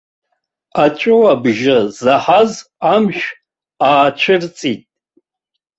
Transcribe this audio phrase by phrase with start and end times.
[0.83, 2.51] Аҵәыуабжьы заҳаз
[2.93, 3.29] амшә
[3.89, 4.81] аацәырҵит.